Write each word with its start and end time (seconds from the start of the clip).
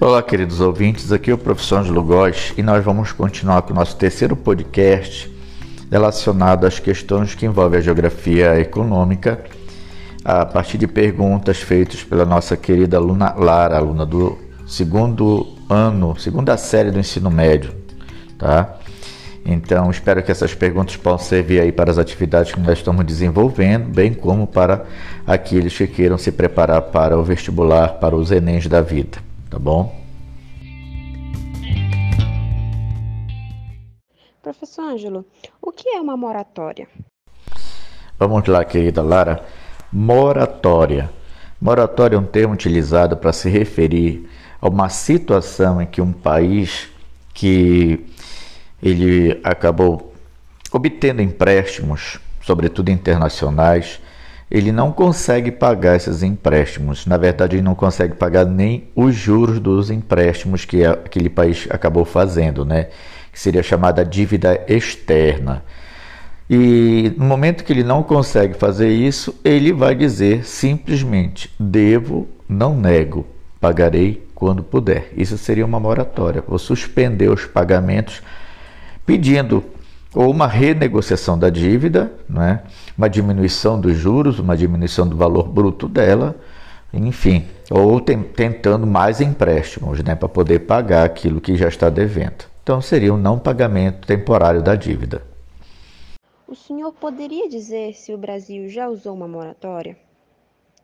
Olá, 0.00 0.22
queridos 0.22 0.60
ouvintes, 0.60 1.10
aqui 1.10 1.28
é 1.28 1.34
o 1.34 1.38
professor 1.38 1.80
Angelo 1.80 2.04
Góes 2.04 2.54
e 2.56 2.62
nós 2.62 2.84
vamos 2.84 3.10
continuar 3.10 3.62
com 3.62 3.72
o 3.72 3.74
nosso 3.74 3.96
terceiro 3.96 4.36
podcast 4.36 5.28
relacionado 5.90 6.68
às 6.68 6.78
questões 6.78 7.34
que 7.34 7.44
envolvem 7.44 7.80
a 7.80 7.82
geografia 7.82 8.60
econômica, 8.60 9.42
a 10.24 10.46
partir 10.46 10.78
de 10.78 10.86
perguntas 10.86 11.56
feitas 11.56 12.04
pela 12.04 12.24
nossa 12.24 12.56
querida 12.56 12.96
aluna 12.96 13.34
Lara, 13.36 13.76
aluna 13.76 14.06
do 14.06 14.38
segundo 14.68 15.44
ano, 15.68 16.16
segunda 16.16 16.56
série 16.56 16.92
do 16.92 17.00
ensino 17.00 17.28
médio, 17.28 17.74
tá? 18.38 18.78
Então, 19.44 19.90
espero 19.90 20.22
que 20.22 20.30
essas 20.30 20.54
perguntas 20.54 20.94
possam 20.94 21.26
servir 21.26 21.60
aí 21.60 21.72
para 21.72 21.90
as 21.90 21.98
atividades 21.98 22.54
que 22.54 22.60
nós 22.60 22.78
estamos 22.78 23.04
desenvolvendo, 23.04 23.88
bem 23.88 24.14
como 24.14 24.46
para 24.46 24.84
aqueles 25.26 25.76
que 25.76 25.88
queiram 25.88 26.16
se 26.16 26.30
preparar 26.30 26.82
para 26.82 27.18
o 27.18 27.24
vestibular, 27.24 27.94
para 27.94 28.14
os 28.14 28.30
Enems 28.30 28.68
da 28.68 28.80
vida 28.80 29.26
tá 29.50 29.58
bom? 29.58 29.94
Professor 34.42 34.82
Ângelo, 34.82 35.26
o 35.60 35.72
que 35.72 35.88
é 35.90 36.00
uma 36.00 36.16
moratória? 36.16 36.88
Vamos 38.18 38.46
lá, 38.46 38.64
querida 38.64 39.02
Lara. 39.02 39.44
Moratória. 39.92 41.10
Moratória 41.60 42.16
é 42.16 42.18
um 42.18 42.24
termo 42.24 42.54
utilizado 42.54 43.16
para 43.16 43.32
se 43.32 43.48
referir 43.48 44.28
a 44.60 44.68
uma 44.68 44.88
situação 44.88 45.80
em 45.82 45.86
que 45.86 46.00
um 46.00 46.12
país 46.12 46.88
que 47.34 48.06
ele 48.82 49.40
acabou 49.44 50.12
obtendo 50.72 51.22
empréstimos, 51.22 52.18
sobretudo 52.42 52.90
internacionais, 52.90 54.00
ele 54.50 54.72
não 54.72 54.90
consegue 54.90 55.50
pagar 55.50 55.96
esses 55.96 56.22
empréstimos. 56.22 57.06
Na 57.06 57.16
verdade, 57.16 57.56
ele 57.56 57.62
não 57.62 57.74
consegue 57.74 58.14
pagar 58.14 58.46
nem 58.46 58.88
os 58.94 59.14
juros 59.14 59.60
dos 59.60 59.90
empréstimos 59.90 60.64
que 60.64 60.84
aquele 60.84 61.28
país 61.28 61.66
acabou 61.70 62.04
fazendo, 62.04 62.64
né? 62.64 62.88
Que 63.30 63.38
seria 63.38 63.62
chamada 63.62 64.04
dívida 64.04 64.64
externa. 64.66 65.62
E 66.48 67.12
no 67.18 67.26
momento 67.26 67.62
que 67.62 67.72
ele 67.72 67.84
não 67.84 68.02
consegue 68.02 68.54
fazer 68.54 68.88
isso, 68.88 69.38
ele 69.44 69.70
vai 69.70 69.94
dizer 69.94 70.46
simplesmente: 70.46 71.52
devo, 71.60 72.26
não 72.48 72.74
nego, 72.74 73.26
pagarei 73.60 74.26
quando 74.34 74.62
puder. 74.62 75.12
Isso 75.14 75.36
seria 75.36 75.66
uma 75.66 75.78
moratória. 75.78 76.42
Vou 76.46 76.58
suspender 76.58 77.28
os 77.28 77.44
pagamentos 77.44 78.22
pedindo 79.04 79.62
ou 80.14 80.30
uma 80.30 80.46
renegociação 80.46 81.38
da 81.38 81.50
dívida, 81.50 82.12
né? 82.28 82.62
uma 82.96 83.08
diminuição 83.08 83.80
dos 83.80 83.96
juros, 83.96 84.38
uma 84.38 84.56
diminuição 84.56 85.06
do 85.06 85.16
valor 85.16 85.48
bruto 85.48 85.88
dela, 85.88 86.34
enfim, 86.92 87.46
ou 87.70 88.00
tem, 88.00 88.22
tentando 88.22 88.86
mais 88.86 89.20
empréstimos 89.20 90.02
né? 90.02 90.14
para 90.14 90.28
poder 90.28 90.60
pagar 90.60 91.04
aquilo 91.04 91.40
que 91.40 91.56
já 91.56 91.68
está 91.68 91.90
devendo. 91.90 92.46
Então 92.62 92.80
seria 92.80 93.12
um 93.12 93.18
não 93.18 93.38
pagamento 93.38 94.06
temporário 94.06 94.62
da 94.62 94.74
dívida. 94.74 95.22
O 96.46 96.54
senhor 96.54 96.92
poderia 96.92 97.48
dizer 97.48 97.94
se 97.94 98.12
o 98.12 98.18
Brasil 98.18 98.68
já 98.68 98.88
usou 98.88 99.14
uma 99.14 99.28
moratória? 99.28 99.96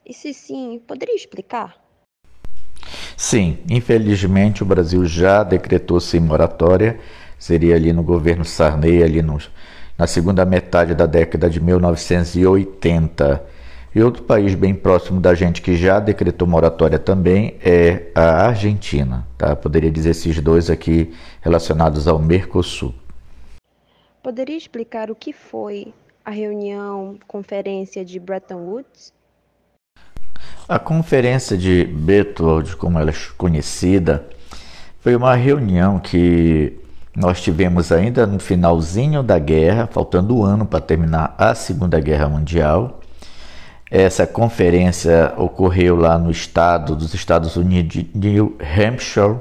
E 0.05 0.13
se 0.13 0.35
sim, 0.35 0.81
poderia 0.87 1.15
explicar? 1.15 1.83
Sim, 3.17 3.59
infelizmente 3.71 4.63
o 4.63 4.67
Brasil 4.67 5.07
já 5.07 5.43
decretou 5.43 6.01
sem 6.01 6.21
moratória 6.21 7.01
seria 7.45 7.77
ali 7.77 7.93
no 7.93 8.03
governo 8.03 8.43
Sarney, 8.43 9.03
ali 9.03 9.21
no, 9.21 9.37
na 9.99 10.07
segunda 10.07 10.47
metade 10.47 10.95
da 10.95 11.05
década 11.05 11.51
de 11.51 11.61
1980. 11.61 13.45
E 13.95 14.03
outro 14.03 14.23
país 14.23 14.55
bem 14.55 14.75
próximo 14.75 15.21
da 15.21 15.35
gente 15.35 15.61
que 15.61 15.77
já 15.77 16.01
decretou 16.01 16.49
moratória 16.49 16.99
também 16.99 17.57
é 17.63 18.07
a 18.15 18.47
Argentina. 18.47 19.29
Tá? 19.37 19.55
Poderia 19.55 19.91
dizer 19.91 20.13
esses 20.13 20.41
dois 20.41 20.71
aqui 20.71 21.13
relacionados 21.43 22.09
ao 22.09 22.19
Mercosul. 22.19 22.95
Poderia 24.23 24.57
explicar 24.57 25.11
o 25.11 25.15
que 25.15 25.35
foi 25.35 25.93
a 26.25 26.31
reunião, 26.31 27.19
conferência 27.29 28.03
de 28.03 28.19
Bretton 28.19 28.57
Woods? 28.57 29.13
A 30.67 30.79
conferência 30.79 31.59
de 31.59 31.85
Bretton 31.85 32.45
Woods, 32.45 32.75
como 32.75 32.99
ela 32.99 33.11
é 33.11 33.15
conhecida, 33.37 34.27
foi 35.01 35.15
uma 35.15 35.35
reunião 35.35 36.01
que 36.01 36.81
nós 37.17 37.41
tivemos 37.41 37.93
ainda 37.93 38.27
no 38.27 38.41
finalzinho 38.41 39.23
da 39.23 39.39
guerra, 39.39 39.89
faltando 39.91 40.37
um 40.37 40.43
ano 40.43 40.67
para 40.67 40.81
terminar 40.81 41.35
a 41.39 41.55
Segunda 41.55 42.01
Guerra 42.01 42.29
Mundial. 42.29 43.01
Essa 43.89 44.27
conferência 44.27 45.33
ocorreu 45.37 45.95
lá 45.95 46.19
no 46.19 46.31
estado 46.31 46.97
dos 46.97 47.15
Estados 47.15 47.57
Unidos 47.57 47.93
de 47.93 48.11
New 48.15 48.57
Hampshire, 48.61 49.37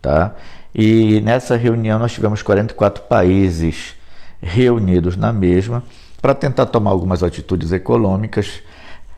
tá? 0.00 0.34
E 0.74 1.20
nessa 1.20 1.56
reunião 1.56 1.98
nós 1.98 2.12
tivemos 2.12 2.42
44 2.42 3.04
países 3.04 3.94
reunidos 4.40 5.16
na 5.16 5.32
mesma 5.32 5.82
para 6.22 6.34
tentar 6.34 6.66
tomar 6.66 6.90
algumas 6.90 7.22
atitudes 7.22 7.72
econômicas 7.72 8.62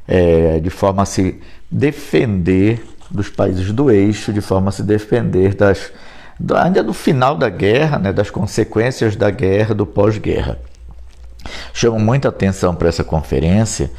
é, 0.07 0.59
de 0.59 0.71
forma 0.71 1.03
a 1.03 1.07
se 1.07 1.41
defender 1.71 2.85
dos 3.11 3.29
países 3.29 3.73
do 3.73 3.91
eixo, 3.91 4.33
de 4.33 4.41
forma 4.41 4.71
a 4.71 4.73
se 4.73 4.83
defender 4.83 5.55
das 5.55 5.93
ainda 6.55 6.83
do 6.83 6.93
final 6.93 7.37
da 7.37 7.49
guerra, 7.49 7.99
né, 7.99 8.13
das 8.13 8.31
consequências 8.31 9.17
da 9.17 9.31
guerra, 9.31 9.75
do 9.75 9.87
pós-guerra. 9.87 10.59
Chamo 11.73 11.99
muita 11.99 12.29
atenção 12.29 12.75
para 12.75 12.89
essa 12.89 13.05
conferência, 13.05 13.91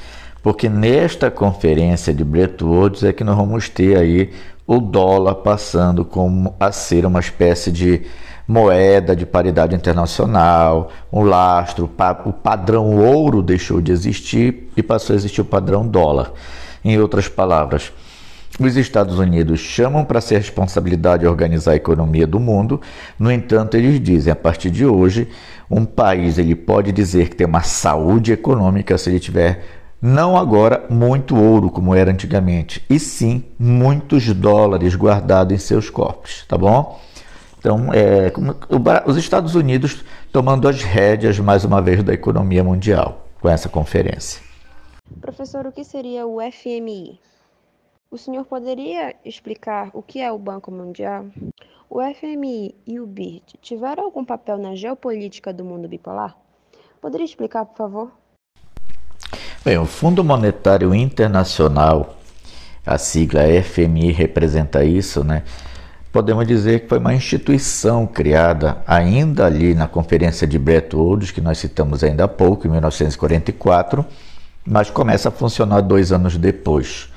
porque 0.41 0.69
nesta 0.69 1.29
conferência 1.29 2.13
de 2.13 2.23
Bretton 2.23 2.65
Woods 2.65 3.03
é 3.03 3.11
que 3.11 3.23
nós 3.23 3.35
vamos 3.35 3.69
ter 3.69 3.97
aí 3.97 4.31
o 4.65 4.79
dólar 4.79 5.35
passando 5.35 6.05
como 6.05 6.55
a 6.59 6.71
ser 6.71 7.05
uma 7.05 7.19
espécie 7.19 7.71
de 7.71 8.01
moeda 8.47 9.15
de 9.15 9.27
paridade 9.27 9.75
internacional, 9.75 10.89
um 11.13 11.21
lastro, 11.21 11.89
o 12.25 12.33
padrão 12.33 12.97
ouro 12.97 13.43
deixou 13.43 13.79
de 13.79 13.91
existir 13.91 14.69
e 14.75 14.81
passou 14.81 15.13
a 15.13 15.17
existir 15.17 15.41
o 15.41 15.45
padrão 15.45 15.87
dólar. 15.87 16.31
Em 16.83 16.99
outras 16.99 17.27
palavras, 17.27 17.91
os 18.67 18.75
Estados 18.75 19.19
Unidos 19.19 19.59
chamam 19.59 20.03
para 20.03 20.21
ser 20.21 20.37
responsabilidade 20.37 21.25
organizar 21.25 21.71
a 21.71 21.75
economia 21.75 22.27
do 22.27 22.39
mundo. 22.39 22.81
No 23.17 23.31
entanto, 23.31 23.77
eles 23.77 23.99
dizem, 24.01 24.31
a 24.31 24.35
partir 24.35 24.69
de 24.69 24.85
hoje, 24.85 25.29
um 25.69 25.85
país 25.85 26.37
ele 26.37 26.55
pode 26.55 26.91
dizer 26.91 27.29
que 27.29 27.35
tem 27.35 27.47
uma 27.47 27.61
saúde 27.61 28.31
econômica 28.31 28.97
se 28.97 29.09
ele 29.09 29.19
tiver 29.19 29.63
não 30.01 30.37
agora 30.37 30.85
muito 30.89 31.35
ouro 31.35 31.69
como 31.69 31.93
era 31.93 32.11
antigamente, 32.11 32.83
e 32.89 32.97
sim 32.99 33.43
muitos 33.57 34.33
dólares 34.33 34.95
guardados 34.95 35.53
em 35.53 35.57
seus 35.57 35.89
corpos, 35.89 36.45
tá 36.47 36.57
bom? 36.57 36.99
Então, 37.59 37.89
é, 37.93 38.31
os 39.05 39.17
Estados 39.17 39.55
Unidos 39.55 40.03
tomando 40.31 40.67
as 40.69 40.81
rédeas 40.81 41.37
mais 41.39 41.65
uma 41.65 41.81
vez 41.81 42.01
da 42.01 42.13
economia 42.13 42.63
mundial 42.63 43.27
com 43.41 43.49
essa 43.49 43.67
conferência. 43.67 44.41
Professor, 45.19 45.65
o 45.65 45.71
que 45.71 45.83
seria 45.83 46.25
o 46.25 46.37
FMI? 46.39 47.19
O 48.11 48.17
senhor 48.17 48.43
poderia 48.43 49.15
explicar 49.23 49.91
o 49.93 50.01
que 50.01 50.19
é 50.19 50.31
o 50.31 50.39
Banco 50.39 50.71
Mundial? 50.71 51.27
O 51.87 51.99
FMI 52.01 52.73
e 52.87 52.99
o 52.99 53.05
BID 53.05 53.43
tiveram 53.61 54.05
algum 54.05 54.25
papel 54.25 54.57
na 54.57 54.73
geopolítica 54.73 55.53
do 55.53 55.63
mundo 55.63 55.87
bipolar? 55.87 56.35
Poderia 56.99 57.23
explicar, 57.23 57.65
por 57.65 57.77
favor? 57.77 58.11
Bem, 59.63 59.77
o 59.77 59.85
Fundo 59.85 60.23
Monetário 60.23 60.95
Internacional, 60.95 62.17
a 62.83 62.97
sigla 62.97 63.41
FMI 63.61 64.11
representa 64.11 64.83
isso, 64.83 65.23
né? 65.23 65.43
Podemos 66.11 66.47
dizer 66.47 66.79
que 66.79 66.87
foi 66.87 66.97
uma 66.97 67.13
instituição 67.13 68.07
criada 68.07 68.81
ainda 68.87 69.45
ali 69.45 69.75
na 69.75 69.87
Conferência 69.87 70.47
de 70.47 70.57
Bretton 70.57 70.97
Woods, 70.97 71.29
que 71.29 71.41
nós 71.41 71.59
citamos 71.59 72.03
ainda 72.03 72.23
há 72.23 72.27
pouco, 72.27 72.65
em 72.65 72.71
1944, 72.71 74.03
mas 74.65 74.89
começa 74.89 75.29
a 75.29 75.31
funcionar 75.31 75.81
dois 75.81 76.11
anos 76.11 76.35
depois. 76.37 77.08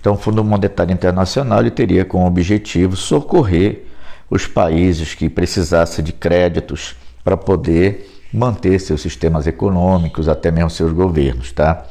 Então, 0.00 0.14
o 0.14 0.16
Fundo 0.16 0.42
Monetário 0.42 0.92
Internacional 0.92 1.60
ele 1.60 1.70
teria 1.70 2.04
como 2.04 2.26
objetivo 2.26 2.96
socorrer 2.96 3.84
os 4.30 4.46
países 4.46 5.14
que 5.14 5.28
precisassem 5.28 6.02
de 6.02 6.12
créditos 6.12 6.96
para 7.22 7.36
poder 7.36 8.08
manter 8.32 8.78
seus 8.80 9.02
sistemas 9.02 9.46
econômicos, 9.46 10.28
até 10.28 10.50
mesmo 10.50 10.70
seus 10.70 10.92
governos, 10.92 11.52
tá? 11.52 11.84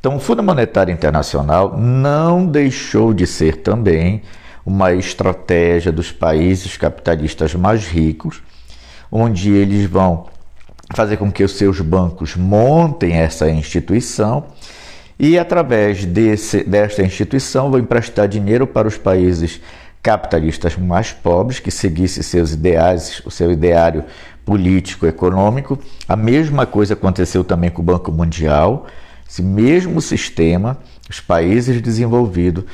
Então, 0.00 0.16
o 0.16 0.20
Fundo 0.20 0.42
Monetário 0.42 0.92
Internacional 0.92 1.76
não 1.76 2.46
deixou 2.46 3.12
de 3.12 3.26
ser 3.26 3.58
também 3.58 4.22
uma 4.64 4.92
estratégia 4.94 5.92
dos 5.92 6.10
países 6.10 6.76
capitalistas 6.76 7.54
mais 7.54 7.86
ricos, 7.86 8.42
onde 9.10 9.50
eles 9.50 9.86
vão 9.86 10.26
fazer 10.94 11.16
com 11.16 11.30
que 11.30 11.44
os 11.44 11.52
seus 11.52 11.80
bancos 11.80 12.36
montem 12.36 13.12
essa 13.12 13.50
instituição 13.50 14.44
e 15.22 15.38
através 15.38 16.04
desse, 16.04 16.64
desta 16.64 17.00
instituição 17.00 17.70
vou 17.70 17.78
emprestar 17.78 18.26
dinheiro 18.26 18.66
para 18.66 18.88
os 18.88 18.98
países 18.98 19.60
capitalistas 20.02 20.76
mais 20.76 21.12
pobres 21.12 21.60
que 21.60 21.70
seguissem 21.70 22.24
seus 22.24 22.52
ideais, 22.52 23.22
o 23.24 23.30
seu 23.30 23.52
ideário 23.52 24.02
político 24.44 25.06
econômico. 25.06 25.78
A 26.08 26.16
mesma 26.16 26.66
coisa 26.66 26.94
aconteceu 26.94 27.44
também 27.44 27.70
com 27.70 27.80
o 27.80 27.84
Banco 27.84 28.10
Mundial. 28.10 28.88
Esse 29.30 29.42
mesmo 29.42 30.00
sistema, 30.00 30.76
os 31.08 31.20
países 31.20 31.80
desenvolvidos 31.80 32.64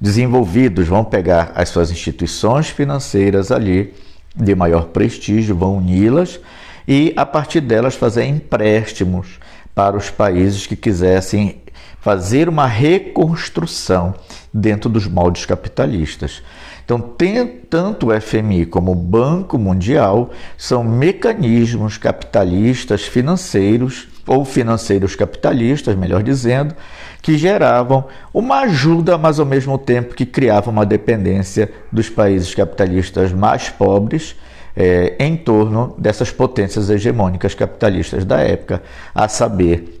desenvolvidos 0.00 0.86
vão 0.88 1.04
pegar 1.04 1.52
as 1.54 1.68
suas 1.68 1.90
instituições 1.90 2.70
financeiras 2.70 3.50
ali 3.50 3.92
de 4.34 4.54
maior 4.54 4.84
prestígio, 4.86 5.56
vão 5.56 5.76
uni-las 5.76 6.40
e 6.86 7.12
a 7.16 7.26
partir 7.26 7.60
delas 7.60 7.96
fazer 7.96 8.24
empréstimos 8.24 9.40
para 9.74 9.96
os 9.96 10.08
países 10.08 10.66
que 10.66 10.76
quisessem 10.76 11.60
fazer 12.08 12.48
uma 12.48 12.66
reconstrução 12.66 14.14
dentro 14.50 14.88
dos 14.88 15.06
moldes 15.06 15.44
capitalistas. 15.44 16.42
Então, 16.82 16.98
tem, 16.98 17.46
tanto 17.46 18.06
o 18.08 18.18
FMI 18.18 18.64
como 18.64 18.92
o 18.92 18.94
Banco 18.94 19.58
Mundial 19.58 20.30
são 20.56 20.82
mecanismos 20.82 21.98
capitalistas 21.98 23.02
financeiros, 23.02 24.08
ou 24.26 24.42
financeiros 24.42 25.14
capitalistas, 25.14 25.94
melhor 25.96 26.22
dizendo, 26.22 26.74
que 27.20 27.36
geravam 27.36 28.06
uma 28.32 28.60
ajuda, 28.60 29.18
mas 29.18 29.38
ao 29.38 29.44
mesmo 29.44 29.76
tempo 29.76 30.14
que 30.14 30.24
criavam 30.24 30.72
uma 30.72 30.86
dependência 30.86 31.70
dos 31.92 32.08
países 32.08 32.54
capitalistas 32.54 33.34
mais 33.34 33.68
pobres 33.68 34.34
é, 34.74 35.14
em 35.18 35.36
torno 35.36 35.94
dessas 35.98 36.30
potências 36.30 36.88
hegemônicas 36.88 37.54
capitalistas 37.54 38.24
da 38.24 38.40
época, 38.40 38.82
a 39.14 39.28
saber, 39.28 39.97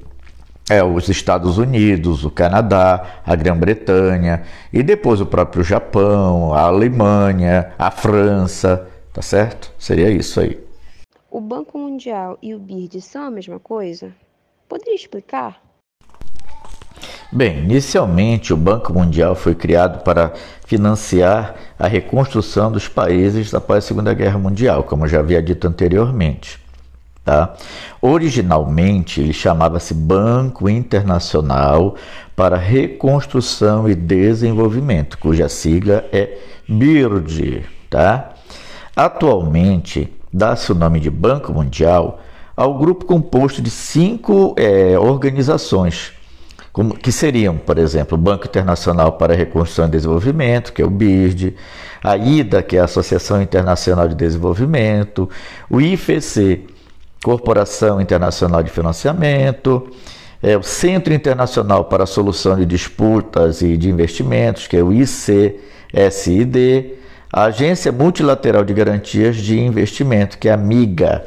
é, 0.68 0.82
os 0.82 1.08
Estados 1.08 1.58
Unidos, 1.58 2.24
o 2.24 2.30
Canadá, 2.30 3.20
a 3.24 3.34
Grã-Bretanha 3.34 4.42
e 4.72 4.82
depois 4.82 5.20
o 5.20 5.26
próprio 5.26 5.62
Japão, 5.62 6.52
a 6.52 6.62
Alemanha, 6.62 7.72
a 7.78 7.90
França, 7.90 8.88
tá 9.12 9.22
certo? 9.22 9.72
Seria 9.78 10.10
isso 10.10 10.40
aí. 10.40 10.58
O 11.30 11.40
Banco 11.40 11.78
Mundial 11.78 12.38
e 12.42 12.54
o 12.54 12.58
BIRD 12.58 13.00
são 13.00 13.24
a 13.24 13.30
mesma 13.30 13.58
coisa? 13.58 14.12
Poderia 14.68 14.94
explicar? 14.94 15.60
Bem, 17.30 17.58
inicialmente 17.58 18.54
o 18.54 18.56
Banco 18.56 18.92
Mundial 18.92 19.34
foi 19.34 19.54
criado 19.54 20.02
para 20.02 20.32
financiar 20.66 21.54
a 21.78 21.86
reconstrução 21.86 22.72
dos 22.72 22.88
países 22.88 23.52
após 23.52 23.84
a 23.84 23.86
Segunda 23.86 24.14
Guerra 24.14 24.38
Mundial, 24.38 24.82
como 24.82 25.06
já 25.06 25.20
havia 25.20 25.42
dito 25.42 25.68
anteriormente. 25.68 26.58
Tá? 27.28 27.52
Originalmente 28.00 29.20
ele 29.20 29.34
chamava-se 29.34 29.92
Banco 29.92 30.66
Internacional 30.66 31.94
para 32.34 32.56
Reconstrução 32.56 33.86
e 33.86 33.94
Desenvolvimento, 33.94 35.18
cuja 35.18 35.46
sigla 35.46 36.06
é 36.10 36.38
BIRD. 36.66 37.64
Tá? 37.90 38.32
Atualmente 38.96 40.10
dá-se 40.32 40.72
o 40.72 40.74
nome 40.74 41.00
de 41.00 41.10
Banco 41.10 41.52
Mundial 41.52 42.18
ao 42.56 42.78
grupo 42.78 43.04
composto 43.04 43.60
de 43.60 43.68
cinco 43.68 44.54
é, 44.56 44.98
organizações, 44.98 46.14
como, 46.72 46.96
que 46.96 47.12
seriam, 47.12 47.58
por 47.58 47.76
exemplo, 47.76 48.16
o 48.16 48.20
Banco 48.20 48.46
Internacional 48.46 49.12
para 49.12 49.34
Reconstrução 49.34 49.84
e 49.84 49.90
Desenvolvimento, 49.90 50.72
que 50.72 50.80
é 50.80 50.84
o 50.86 50.88
BIRD, 50.88 51.54
a 52.02 52.16
IDA, 52.16 52.62
que 52.62 52.78
é 52.78 52.80
a 52.80 52.84
Associação 52.84 53.42
Internacional 53.42 54.08
de 54.08 54.14
Desenvolvimento, 54.14 55.28
o 55.68 55.78
IFC, 55.78 56.64
Corporação 57.22 58.00
Internacional 58.00 58.62
de 58.62 58.70
Financiamento, 58.70 59.88
é, 60.42 60.56
o 60.56 60.62
Centro 60.62 61.12
Internacional 61.12 61.84
para 61.84 62.04
a 62.04 62.06
Solução 62.06 62.56
de 62.56 62.64
Disputas 62.64 63.60
e 63.60 63.76
de 63.76 63.90
Investimentos, 63.90 64.66
que 64.66 64.76
é 64.76 64.82
o 64.82 64.92
ICSID, 64.92 65.56
a 67.32 67.44
Agência 67.44 67.90
Multilateral 67.92 68.64
de 68.64 68.72
Garantias 68.72 69.36
de 69.36 69.58
Investimento, 69.58 70.38
que 70.38 70.48
é 70.48 70.52
a 70.52 70.56
MIGA. 70.56 71.24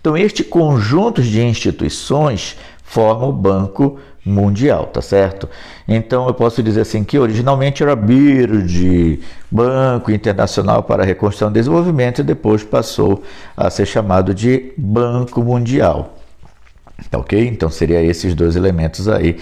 Então, 0.00 0.16
este 0.16 0.44
conjunto 0.44 1.22
de 1.22 1.42
instituições 1.42 2.56
forma 2.84 3.26
o 3.26 3.32
Banco 3.32 3.98
mundial, 4.24 4.86
tá 4.86 5.02
certo? 5.02 5.48
Então 5.86 6.26
eu 6.26 6.34
posso 6.34 6.62
dizer 6.62 6.82
assim 6.82 7.04
que 7.04 7.18
originalmente 7.18 7.82
era 7.82 7.94
BIRD, 7.96 9.20
Banco 9.50 10.10
Internacional 10.10 10.82
para 10.82 11.02
a 11.02 11.06
Reconstrução 11.06 11.50
e 11.50 11.54
Desenvolvimento, 11.54 12.20
e 12.20 12.24
depois 12.24 12.62
passou 12.62 13.22
a 13.56 13.68
ser 13.68 13.86
chamado 13.86 14.32
de 14.32 14.72
Banco 14.76 15.42
Mundial. 15.42 16.14
Tá 17.10 17.18
ok? 17.18 17.48
Então 17.48 17.68
seria 17.68 18.02
esses 18.02 18.34
dois 18.34 18.56
elementos 18.56 19.08
aí. 19.08 19.36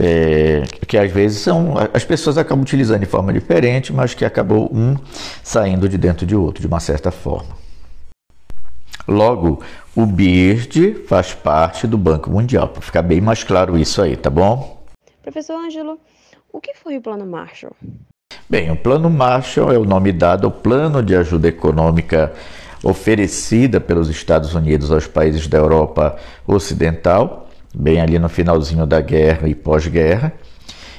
É, 0.00 0.62
que 0.86 0.96
às 0.96 1.10
vezes 1.10 1.40
são 1.40 1.74
as 1.92 2.04
pessoas 2.04 2.38
acabam 2.38 2.62
utilizando 2.62 3.00
de 3.00 3.06
forma 3.06 3.32
diferente, 3.32 3.92
mas 3.92 4.14
que 4.14 4.24
acabou 4.24 4.70
um 4.72 4.96
saindo 5.42 5.88
de 5.88 5.98
dentro 5.98 6.24
de 6.24 6.36
outro, 6.36 6.60
de 6.60 6.68
uma 6.68 6.78
certa 6.78 7.10
forma. 7.10 7.67
Logo, 9.08 9.62
o 9.96 10.04
BIRD 10.04 11.06
faz 11.06 11.32
parte 11.32 11.86
do 11.86 11.96
Banco 11.96 12.30
Mundial, 12.30 12.68
para 12.68 12.82
ficar 12.82 13.00
bem 13.00 13.22
mais 13.22 13.42
claro 13.42 13.78
isso 13.78 14.02
aí, 14.02 14.14
tá 14.14 14.28
bom? 14.28 14.84
Professor 15.22 15.54
Ângelo, 15.56 15.98
o 16.52 16.60
que 16.60 16.74
foi 16.74 16.98
o 16.98 17.00
Plano 17.00 17.24
Marshall? 17.24 17.74
Bem, 18.50 18.70
o 18.70 18.76
Plano 18.76 19.08
Marshall 19.08 19.72
é 19.72 19.78
o 19.78 19.84
nome 19.86 20.12
dado 20.12 20.46
ao 20.46 20.50
plano 20.50 21.02
de 21.02 21.16
ajuda 21.16 21.48
econômica 21.48 22.34
oferecida 22.84 23.80
pelos 23.80 24.10
Estados 24.10 24.54
Unidos 24.54 24.92
aos 24.92 25.06
países 25.06 25.46
da 25.46 25.56
Europa 25.56 26.16
Ocidental, 26.46 27.48
bem 27.74 28.02
ali 28.02 28.18
no 28.18 28.28
finalzinho 28.28 28.86
da 28.86 29.00
guerra 29.00 29.48
e 29.48 29.54
pós-guerra. 29.54 30.34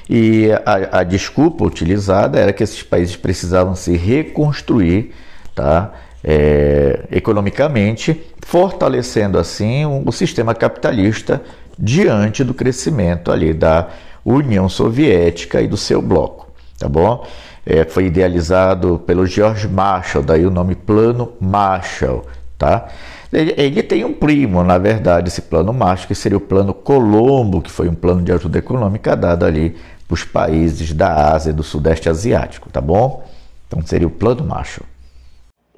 E 0.09 0.50
a, 0.65 1.00
a 1.00 1.03
desculpa 1.03 1.63
utilizada 1.63 2.39
era 2.39 2.51
que 2.51 2.63
esses 2.63 2.81
países 2.81 3.15
precisavam 3.15 3.75
se 3.75 3.95
reconstruir, 3.95 5.13
tá? 5.53 5.94
É, 6.24 7.06
economicamente, 7.12 8.21
fortalecendo 8.45 9.38
assim 9.38 9.86
o, 9.86 10.04
o 10.06 10.12
sistema 10.12 10.54
capitalista 10.54 11.42
diante 11.77 12.44
do 12.44 12.54
crescimento 12.54 13.31
ali 13.31 13.54
da 13.54 13.88
União 14.24 14.68
Soviética 14.68 15.62
e 15.62 15.68
do 15.68 15.77
seu 15.77 16.01
bloco, 16.01 16.48
tá 16.77 16.89
bom? 16.89 17.25
É, 17.66 17.86
foi 17.86 18.06
idealizado 18.06 19.01
pelo 19.06 19.25
George 19.25 19.68
Marshall, 19.68 20.24
daí 20.24 20.45
o 20.45 20.51
nome 20.51 20.75
Plano 20.75 21.33
Marshall, 21.39 22.25
tá? 22.57 22.88
Ele, 23.31 23.54
ele, 23.57 23.83
tem 23.83 24.04
um 24.04 24.13
primo, 24.13 24.63
na 24.63 24.77
verdade, 24.77 25.30
esse 25.30 25.44
plano 25.44 25.71
Marshall, 25.71 26.07
que 26.07 26.16
seria 26.16 26.38
o 26.38 26.42
plano 26.42 26.74
Colombo, 26.74 27.62
que 27.62 27.69
foi 27.69 27.88
um 27.88 27.94
plano 27.94 28.24
de 28.24 28.31
ajuda 28.31 28.57
econômica 28.57 29.16
dado 29.16 29.45
ali 29.45 29.77
para 30.07 30.16
os 30.16 30.24
países 30.24 30.92
da 30.92 31.31
Ásia 31.31 31.51
e 31.51 31.54
do 31.54 31.62
Sudeste 31.62 32.10
Asiático, 32.10 32.69
tá 32.71 32.81
bom? 32.81 33.24
Então 33.68 33.81
seria 33.86 34.07
o 34.07 34.12
plano 34.12 34.44
Marshall. 34.44 34.86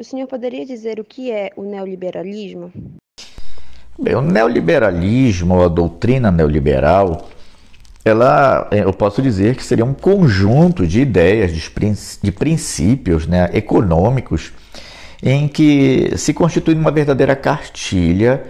O 0.01 0.03
senhor 0.03 0.25
poderia 0.25 0.65
dizer 0.65 0.99
o 0.99 1.03
que 1.03 1.31
é 1.31 1.51
o 1.55 1.61
neoliberalismo? 1.61 2.73
Bem, 4.01 4.15
o 4.15 4.21
neoliberalismo, 4.21 5.61
a 5.61 5.67
doutrina 5.67 6.31
neoliberal, 6.31 7.29
ela, 8.03 8.67
é, 8.71 8.79
eu 8.79 8.91
posso 8.93 9.21
dizer 9.21 9.55
que 9.55 9.63
seria 9.63 9.85
um 9.85 9.93
conjunto 9.93 10.87
de 10.87 11.01
ideias, 11.01 11.51
de 11.51 12.31
princípios 12.31 13.27
né, 13.27 13.51
econômicos, 13.53 14.51
em 15.21 15.47
que 15.47 16.11
se 16.17 16.33
constitui 16.33 16.73
uma 16.73 16.89
verdadeira 16.89 17.35
cartilha, 17.35 18.43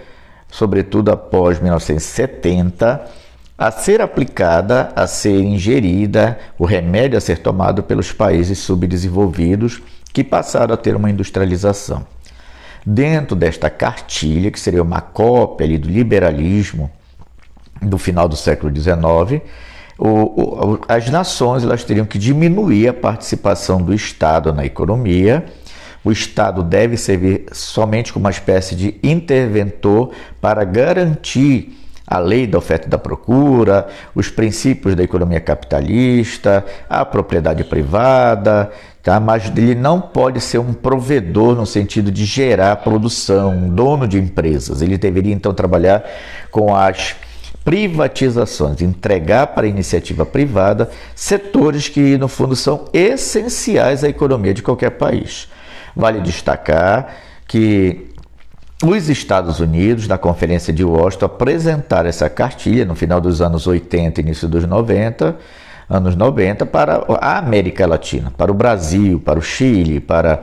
sobretudo 0.48 1.10
após 1.10 1.60
1970, 1.60 3.10
a 3.58 3.70
ser 3.70 4.00
aplicada, 4.00 4.90
a 4.96 5.06
ser 5.06 5.38
ingerida, 5.38 6.38
o 6.58 6.64
remédio 6.64 7.18
a 7.18 7.20
ser 7.20 7.40
tomado 7.40 7.82
pelos 7.82 8.10
países 8.10 8.58
subdesenvolvidos 8.58 9.82
que 10.12 10.22
passaram 10.22 10.74
a 10.74 10.76
ter 10.76 10.94
uma 10.94 11.10
industrialização. 11.10 12.06
Dentro 12.84 13.36
desta 13.36 13.70
cartilha, 13.70 14.50
que 14.50 14.58
seria 14.58 14.82
uma 14.82 15.00
cópia 15.00 15.64
ali 15.64 15.78
do 15.78 15.88
liberalismo 15.88 16.90
do 17.80 17.96
final 17.96 18.28
do 18.28 18.36
século 18.36 18.74
XIX, 18.74 19.42
o, 19.98 20.08
o, 20.08 20.80
as 20.88 21.08
nações 21.08 21.62
elas 21.62 21.84
teriam 21.84 22.04
que 22.04 22.18
diminuir 22.18 22.88
a 22.88 22.94
participação 22.94 23.80
do 23.80 23.94
Estado 23.94 24.52
na 24.52 24.64
economia. 24.64 25.44
O 26.04 26.10
Estado 26.10 26.62
deve 26.62 26.96
servir 26.96 27.46
somente 27.52 28.12
como 28.12 28.24
uma 28.24 28.30
espécie 28.30 28.74
de 28.74 28.98
interventor 29.02 30.10
para 30.40 30.64
garantir 30.64 31.78
a 32.04 32.18
lei 32.18 32.46
da 32.46 32.58
oferta 32.58 32.88
e 32.88 32.90
da 32.90 32.98
procura, 32.98 33.86
os 34.14 34.28
princípios 34.28 34.94
da 34.94 35.02
economia 35.02 35.40
capitalista, 35.40 36.64
a 36.88 37.04
propriedade 37.04 37.64
privada, 37.64 38.70
tá? 39.02 39.18
mas 39.18 39.52
ele 39.56 39.74
não 39.74 40.00
pode 40.00 40.40
ser 40.40 40.58
um 40.58 40.72
provedor 40.72 41.56
no 41.56 41.66
sentido 41.66 42.10
de 42.10 42.24
gerar 42.24 42.76
produção, 42.76 43.50
um 43.50 43.68
dono 43.68 44.06
de 44.06 44.18
empresas. 44.18 44.80
Ele 44.80 44.96
deveria 44.96 45.34
então 45.34 45.52
trabalhar 45.52 46.04
com 46.50 46.74
as 46.74 47.16
privatizações, 47.64 48.80
entregar 48.80 49.48
para 49.48 49.66
iniciativa 49.66 50.26
privada 50.26 50.90
setores 51.14 51.88
que, 51.88 52.18
no 52.18 52.28
fundo, 52.28 52.56
são 52.56 52.86
essenciais 52.92 54.02
à 54.02 54.08
economia 54.08 54.54
de 54.54 54.62
qualquer 54.62 54.90
país. 54.90 55.48
Vale 55.94 56.20
destacar 56.20 57.14
que 57.46 58.08
os 58.82 59.08
Estados 59.08 59.60
Unidos, 59.60 60.08
na 60.08 60.18
Conferência 60.18 60.72
de 60.72 60.84
Washington, 60.84 61.26
apresentaram 61.26 62.08
essa 62.08 62.28
cartilha 62.28 62.84
no 62.84 62.96
final 62.96 63.20
dos 63.20 63.40
anos 63.40 63.66
80 63.66 64.20
início 64.20 64.48
dos 64.48 64.64
90, 64.64 65.36
anos 65.92 66.16
90, 66.16 66.64
para 66.66 67.04
a 67.20 67.38
América 67.38 67.86
Latina, 67.86 68.32
para 68.36 68.50
o 68.50 68.54
Brasil, 68.54 69.20
para 69.20 69.38
o 69.38 69.42
Chile, 69.42 70.00
para, 70.00 70.42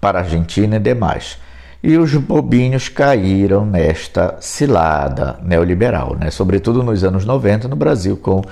para 0.00 0.18
a 0.18 0.22
Argentina 0.22 0.76
e 0.76 0.78
demais. 0.78 1.38
E 1.82 1.96
os 1.96 2.14
bobinhos 2.14 2.88
caíram 2.88 3.64
nesta 3.64 4.36
cilada 4.40 5.38
neoliberal, 5.42 6.16
né? 6.18 6.30
sobretudo 6.30 6.82
nos 6.82 7.04
anos 7.04 7.24
90 7.24 7.68
no 7.68 7.76
Brasil, 7.76 8.16
com 8.16 8.42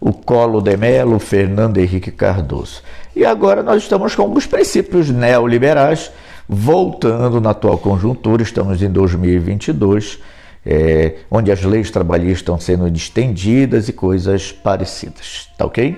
o 0.00 0.12
Colo 0.12 0.62
de 0.62 0.76
Mello, 0.76 1.18
Fernando 1.18 1.76
Henrique 1.76 2.10
Cardoso. 2.10 2.82
E 3.14 3.24
agora 3.24 3.62
nós 3.62 3.82
estamos 3.82 4.14
com 4.14 4.32
os 4.32 4.46
princípios 4.46 5.10
neoliberais 5.10 6.10
voltando 6.48 7.40
na 7.40 7.50
atual 7.50 7.78
conjuntura, 7.78 8.42
estamos 8.42 8.82
em 8.82 8.90
2022, 8.90 10.18
é, 10.64 11.16
onde 11.30 11.50
as 11.50 11.62
leis 11.62 11.90
trabalhistas 11.90 12.38
estão 12.38 12.60
sendo 12.60 12.86
estendidas 12.88 13.88
e 13.88 13.92
coisas 13.92 14.52
parecidas. 14.52 15.48
Tá 15.56 15.64
ok? 15.64 15.96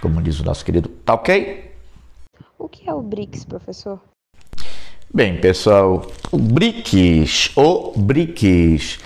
Como 0.00 0.20
diz 0.20 0.40
o 0.40 0.44
nosso 0.44 0.64
querido, 0.64 0.88
tá 0.88 1.14
ok? 1.14 1.72
O 2.58 2.68
que 2.68 2.88
é 2.88 2.92
o 2.92 3.02
BRICS, 3.02 3.44
professor? 3.44 4.00
Bem, 5.12 5.40
pessoal, 5.40 6.06
o 6.30 6.38
BRICS, 6.38 7.52
o 7.56 7.92
BRICS, 7.96 8.98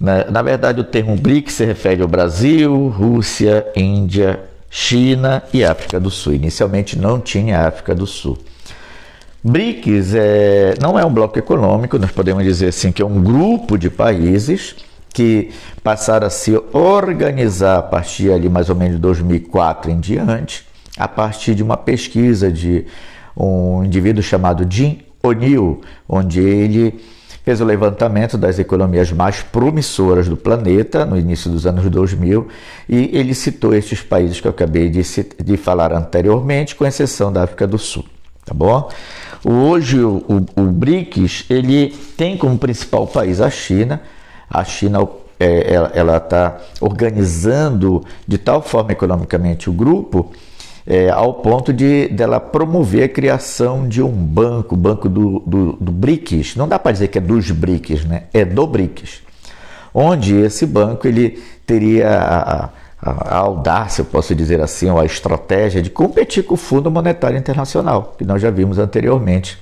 na, 0.00 0.24
na 0.30 0.42
verdade 0.42 0.80
o 0.80 0.84
termo 0.84 1.14
BRICS 1.14 1.54
se 1.54 1.64
refere 1.64 2.02
ao 2.02 2.08
Brasil, 2.08 2.88
Rússia, 2.88 3.70
Índia, 3.76 4.40
China 4.68 5.42
e 5.52 5.62
África 5.62 6.00
do 6.00 6.10
Sul. 6.10 6.32
Inicialmente 6.32 6.98
não 6.98 7.20
tinha 7.20 7.68
África 7.68 7.94
do 7.94 8.06
Sul. 8.06 8.38
BRICS 9.44 10.14
é, 10.14 10.74
não 10.80 10.96
é 10.96 11.04
um 11.04 11.12
bloco 11.12 11.36
econômico, 11.36 11.98
nós 11.98 12.12
podemos 12.12 12.44
dizer 12.44 12.68
assim 12.68 12.92
que 12.92 13.02
é 13.02 13.04
um 13.04 13.20
grupo 13.20 13.76
de 13.76 13.90
países 13.90 14.76
que 15.12 15.50
passaram 15.82 16.28
a 16.28 16.30
se 16.30 16.56
organizar 16.72 17.78
a 17.78 17.82
partir 17.82 18.32
ali 18.32 18.48
mais 18.48 18.70
ou 18.70 18.76
menos 18.76 18.94
de 18.94 19.00
2004 19.00 19.90
em 19.90 19.98
diante, 19.98 20.64
a 20.96 21.08
partir 21.08 21.54
de 21.56 21.62
uma 21.62 21.76
pesquisa 21.76 22.52
de 22.52 22.86
um 23.36 23.82
indivíduo 23.84 24.22
chamado 24.22 24.64
Jim 24.68 25.00
O'Neill, 25.22 25.80
onde 26.08 26.40
ele 26.40 27.00
fez 27.44 27.60
o 27.60 27.64
levantamento 27.64 28.38
das 28.38 28.60
economias 28.60 29.10
mais 29.10 29.42
promissoras 29.42 30.28
do 30.28 30.36
planeta 30.36 31.04
no 31.04 31.18
início 31.18 31.50
dos 31.50 31.66
anos 31.66 31.88
2000 31.90 32.46
e 32.88 33.10
ele 33.12 33.34
citou 33.34 33.74
estes 33.74 34.00
países 34.00 34.40
que 34.40 34.46
eu 34.46 34.52
acabei 34.52 34.88
de, 34.88 35.02
de 35.44 35.56
falar 35.56 35.92
anteriormente, 35.92 36.76
com 36.76 36.86
exceção 36.86 37.32
da 37.32 37.42
África 37.42 37.66
do 37.66 37.78
Sul, 37.78 38.04
tá 38.44 38.54
bom? 38.54 38.88
Hoje 39.44 40.00
o, 40.00 40.24
o, 40.28 40.62
o 40.62 40.64
BRICS 40.66 41.46
ele 41.50 41.94
tem 42.16 42.36
como 42.36 42.56
principal 42.58 43.06
país 43.06 43.40
a 43.40 43.50
China. 43.50 44.00
A 44.48 44.64
China 44.64 45.08
é, 45.40 45.74
ela 45.94 46.16
está 46.18 46.58
organizando 46.80 48.04
de 48.26 48.38
tal 48.38 48.62
forma 48.62 48.92
economicamente 48.92 49.68
o 49.68 49.72
grupo 49.72 50.30
é, 50.86 51.10
ao 51.10 51.34
ponto 51.34 51.72
de 51.72 52.08
dela 52.08 52.40
promover 52.40 53.04
a 53.04 53.08
criação 53.08 53.88
de 53.88 54.02
um 54.02 54.10
banco, 54.10 54.76
banco 54.76 55.08
do, 55.08 55.40
do, 55.40 55.72
do 55.74 55.92
BRICS. 55.92 56.56
Não 56.56 56.68
dá 56.68 56.78
para 56.78 56.92
dizer 56.92 57.08
que 57.08 57.18
é 57.18 57.20
dos 57.20 57.50
BRICS, 57.50 58.04
né? 58.04 58.24
É 58.32 58.44
do 58.44 58.66
BRICS, 58.66 59.22
onde 59.94 60.36
esse 60.36 60.66
banco 60.66 61.06
ele 61.06 61.42
teria 61.66 62.18
a, 62.18 62.68
a, 63.02 63.36
audácia, 63.38 64.04
posso 64.04 64.32
dizer 64.34 64.60
assim, 64.60 64.88
ou 64.88 65.00
a 65.00 65.04
estratégia 65.04 65.82
de 65.82 65.90
competir 65.90 66.44
com 66.44 66.54
o 66.54 66.56
Fundo 66.56 66.90
Monetário 66.90 67.36
Internacional, 67.36 68.14
que 68.16 68.24
nós 68.24 68.40
já 68.40 68.50
vimos 68.50 68.78
anteriormente, 68.78 69.58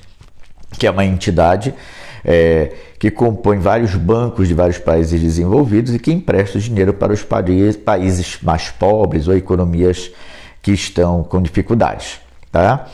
que 0.78 0.86
é 0.86 0.90
uma 0.90 1.04
entidade 1.04 1.74
é, 2.22 2.72
que 2.98 3.10
compõe 3.10 3.58
vários 3.58 3.94
bancos 3.94 4.46
de 4.46 4.52
vários 4.52 4.76
países 4.76 5.18
desenvolvidos 5.18 5.94
e 5.94 5.98
que 5.98 6.12
empresta 6.12 6.58
dinheiro 6.58 6.92
para 6.92 7.14
os 7.14 7.22
países 7.22 8.38
mais 8.42 8.68
pobres 8.68 9.26
ou 9.26 9.34
economias 9.34 10.10
que 10.60 10.72
estão 10.72 11.22
com 11.22 11.40
dificuldades. 11.40 12.20
Tá? 12.52 12.88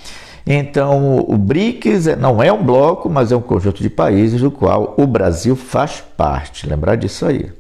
Então, 0.47 1.25
o 1.27 1.37
BRICS 1.37 2.17
não 2.19 2.41
é 2.41 2.53
um 2.53 2.63
bloco, 2.63 3.11
mas 3.11 3.33
é 3.33 3.37
um 3.37 3.43
conjunto 3.43 3.83
de 3.83 3.91
países 3.91 4.41
do 4.41 4.51
qual 4.51 4.95
o 4.97 5.05
Brasil 5.05 5.57
faz 5.57 6.05
parte. 6.17 6.69
Lembrar 6.69 6.95
disso 6.95 7.27
aí. 7.27 7.51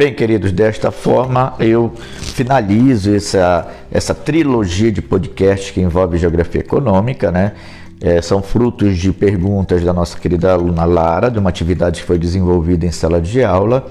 Bem, 0.00 0.14
queridos, 0.14 0.50
desta 0.50 0.90
forma 0.90 1.52
eu 1.60 1.92
finalizo 1.94 3.14
essa, 3.14 3.68
essa 3.92 4.14
trilogia 4.14 4.90
de 4.90 5.02
podcasts 5.02 5.72
que 5.72 5.78
envolve 5.78 6.16
geografia 6.16 6.62
econômica, 6.62 7.30
né? 7.30 7.52
É, 8.00 8.22
são 8.22 8.40
frutos 8.40 8.96
de 8.96 9.12
perguntas 9.12 9.84
da 9.84 9.92
nossa 9.92 10.18
querida 10.18 10.54
aluna 10.54 10.86
Lara, 10.86 11.30
de 11.30 11.38
uma 11.38 11.50
atividade 11.50 12.00
que 12.00 12.06
foi 12.06 12.18
desenvolvida 12.18 12.86
em 12.86 12.90
sala 12.90 13.20
de 13.20 13.44
aula 13.44 13.88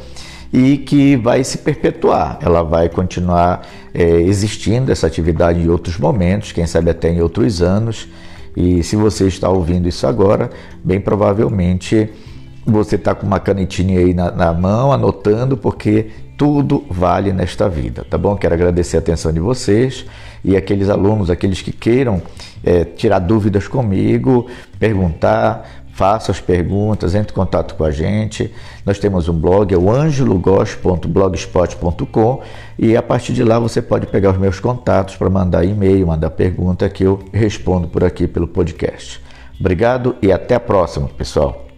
e 0.51 0.77
que 0.77 1.15
vai 1.15 1.43
se 1.43 1.59
perpetuar. 1.59 2.39
Ela 2.41 2.63
vai 2.63 2.89
continuar 2.89 3.61
é, 3.93 4.03
existindo, 4.03 4.91
essa 4.91 5.05
atividade, 5.05 5.59
em 5.59 5.69
outros 5.69 5.99
momentos, 5.99 6.51
quem 6.51 6.65
sabe 6.65 6.89
até 6.89 7.11
em 7.11 7.21
outros 7.21 7.61
anos. 7.61 8.07
E 8.57 8.81
se 8.81 8.95
você 8.95 9.27
está 9.27 9.47
ouvindo 9.47 9.87
isso 9.87 10.07
agora, 10.07 10.49
bem 10.83 10.99
provavelmente 10.99 12.09
você 12.69 12.95
está 12.95 13.15
com 13.15 13.25
uma 13.25 13.39
canetinha 13.39 13.99
aí 13.99 14.13
na, 14.13 14.31
na, 14.31 14.53
mão, 14.53 14.91
anotando, 14.91 15.57
porque 15.57 16.07
tudo 16.37 16.85
vale 16.89 17.33
nesta 17.33 17.67
vida, 17.67 18.05
tá 18.09 18.17
bom? 18.17 18.35
Quero 18.35 18.53
agradecer 18.53 18.97
a 18.97 18.99
atenção 18.99 19.33
de 19.33 19.39
vocês 19.39 20.05
e 20.43 20.55
aqueles 20.55 20.89
alunos, 20.89 21.29
aqueles 21.29 21.61
que 21.61 21.71
queiram 21.71 22.21
é, 22.63 22.85
tirar 22.85 23.19
dúvidas 23.19 23.67
comigo, 23.67 24.47
perguntar, 24.79 25.79
faça 25.99 26.31
as 26.31 26.39
perguntas, 26.39 27.13
entre 27.13 27.33
em 27.33 27.35
contato 27.35 27.75
com 27.75 27.83
a 27.83 27.91
gente. 27.91 28.49
Nós 28.85 28.97
temos 28.99 29.27
um 29.27 29.33
blog, 29.33 29.73
é 29.73 29.77
o 29.77 29.91
angelogos.blogspot.com 29.91 32.41
e 32.77 32.95
a 32.95 33.03
partir 33.03 33.33
de 33.33 33.43
lá 33.43 33.59
você 33.59 33.81
pode 33.81 34.07
pegar 34.07 34.31
os 34.31 34.37
meus 34.37 34.61
contatos 34.61 35.17
para 35.17 35.29
mandar 35.29 35.65
e-mail, 35.65 36.07
mandar 36.07 36.29
pergunta 36.29 36.87
que 36.87 37.03
eu 37.03 37.19
respondo 37.33 37.89
por 37.89 38.01
aqui 38.01 38.27
pelo 38.27 38.47
podcast. 38.47 39.21
Obrigado 39.59 40.15
e 40.21 40.31
até 40.31 40.55
a 40.55 40.59
próxima, 40.59 41.09
pessoal. 41.09 41.68